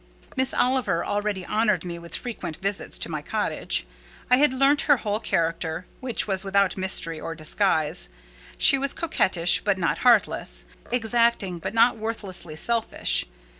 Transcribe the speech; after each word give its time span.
Miss 0.35 0.51
Oliver 0.51 1.05
already 1.05 1.45
honoured 1.45 1.85
me 1.85 1.99
with 1.99 2.15
frequent 2.15 2.57
visits 2.57 2.97
to 2.97 3.07
my 3.11 3.21
cottage. 3.21 3.85
I 4.31 4.37
had 4.37 4.51
learnt 4.51 4.81
her 4.89 4.97
whole 4.97 5.19
character, 5.19 5.85
which 5.99 6.25
was 6.27 6.43
without 6.43 6.75
mystery 6.75 7.19
or 7.21 7.35
disguise: 7.35 8.09
she 8.57 8.79
was 8.79 8.93
coquettish 8.93 9.61
but 9.63 9.77
not 9.77 9.99
heartless; 9.99 10.65
exacting, 10.91 11.59
but 11.59 11.75
not 11.75 11.97
worthlessly 11.97 12.55
selfish. 12.55 13.27